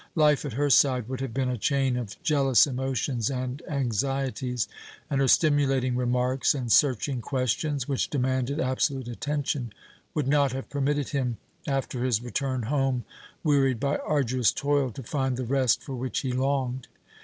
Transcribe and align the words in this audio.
Life 0.15 0.45
at 0.45 0.53
her 0.53 0.71
side 0.71 1.07
would 1.09 1.21
have 1.21 1.31
been 1.31 1.49
a 1.51 1.59
chain 1.59 1.95
of 1.95 2.15
jealous 2.23 2.65
emotions 2.65 3.29
and 3.29 3.61
anxieties, 3.69 4.67
and 5.11 5.21
her 5.21 5.27
stimulating 5.27 5.95
remarks 5.95 6.55
and 6.55 6.71
searching 6.71 7.21
questions, 7.21 7.87
which 7.87 8.09
demanded 8.09 8.59
absolute 8.59 9.07
attention, 9.07 9.71
would 10.15 10.27
not 10.27 10.53
have 10.53 10.71
permitted 10.71 11.09
him, 11.09 11.37
after 11.67 12.03
his 12.03 12.19
return 12.19 12.63
home, 12.63 13.05
wearied 13.43 13.79
by 13.79 13.97
arduous 13.97 14.51
toil, 14.51 14.89
to 14.89 15.03
find 15.03 15.37
the 15.37 15.45
rest 15.45 15.83
for 15.83 15.93
which 15.93 16.21
he 16.21 16.31
longed. 16.31 16.87